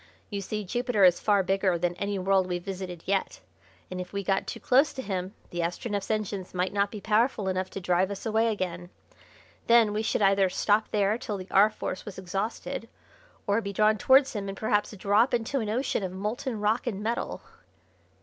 You 0.31 0.41
see 0.41 0.63
Jupiter 0.63 1.03
is 1.03 1.19
far 1.19 1.43
bigger 1.43 1.77
than 1.77 1.93
any 1.97 2.17
world 2.17 2.47
we've 2.47 2.63
visited 2.65 3.03
yet, 3.05 3.39
and 3.91 4.01
if 4.01 4.11
we 4.13 4.23
got 4.23 4.47
too 4.47 4.59
close 4.59 4.93
to 4.93 5.01
him 5.03 5.35
the 5.51 5.59
Astronef's 5.59 6.09
engines 6.09 6.55
might 6.55 6.73
not 6.73 6.89
be 6.89 6.99
powerful 6.99 7.47
enough 7.47 7.69
to 7.69 7.79
drive 7.79 8.09
us 8.09 8.25
away 8.25 8.47
again. 8.47 8.89
Then 9.67 9.93
we 9.93 10.01
should 10.01 10.23
either 10.23 10.49
stop 10.49 10.89
there 10.89 11.19
till 11.19 11.37
the 11.37 11.51
R. 11.51 11.69
Force 11.69 12.03
was 12.03 12.17
exhausted 12.17 12.89
or 13.45 13.61
be 13.61 13.73
drawn 13.73 13.99
towards 13.99 14.33
him 14.33 14.49
and 14.49 14.57
perhaps 14.57 14.89
drop 14.97 15.35
into 15.35 15.59
an 15.59 15.69
ocean 15.69 16.01
of 16.01 16.11
molten 16.11 16.59
rock 16.59 16.87
and 16.87 17.03
metal." 17.03 17.43